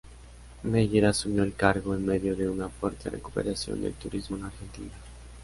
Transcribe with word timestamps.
Meyer 0.63 1.05
asumió 1.05 1.43
el 1.43 1.53
cargo 1.53 1.93
en 1.93 2.03
medio 2.07 2.35
de 2.35 2.49
una 2.49 2.69
fuerte 2.69 3.07
recuperación 3.11 3.83
del 3.83 3.93
turismo 3.93 4.35
en 4.35 4.45
Argentina. 4.45 4.93